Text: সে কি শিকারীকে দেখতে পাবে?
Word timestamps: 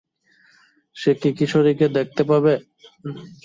সে 0.95 1.11
কি 1.21 1.29
শিকারীকে 1.41 1.87
দেখতে 1.97 2.21
পাবে? 2.29 2.53